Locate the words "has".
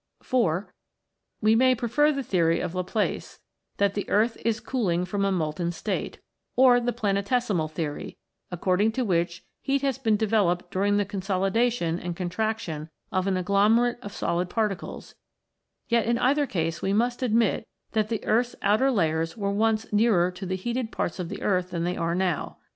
9.83-9.99